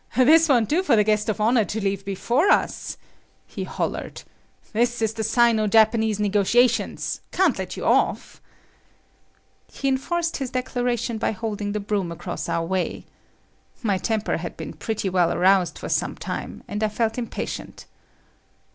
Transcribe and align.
"This 0.17 0.49
won't 0.49 0.67
do 0.67 0.81
for 0.81 0.95
the 0.95 1.03
guest 1.03 1.29
of 1.29 1.39
honor 1.39 1.63
to 1.65 1.79
leave 1.79 2.03
before 2.03 2.49
us," 2.49 2.97
he 3.45 3.65
hollered, 3.65 4.23
"this 4.73 4.99
is 4.99 5.13
the 5.13 5.23
Sino 5.23 5.67
Japanese 5.67 6.19
negotiations. 6.19 7.21
Can't 7.31 7.59
let 7.59 7.77
you 7.77 7.85
off." 7.85 8.41
He 9.71 9.87
enforced 9.87 10.37
his 10.37 10.49
declaration 10.49 11.19
by 11.19 11.33
holding 11.33 11.73
the 11.73 11.79
broom 11.79 12.11
across 12.11 12.49
our 12.49 12.65
way. 12.65 13.05
My 13.83 13.99
temper 13.99 14.37
had 14.37 14.57
been 14.57 14.73
pretty 14.73 15.07
well 15.07 15.31
aroused 15.31 15.77
for 15.77 15.87
some 15.89 16.15
time, 16.15 16.63
and 16.67 16.81
I 16.83 16.87
felt 16.89 17.19
impatient. 17.19 17.85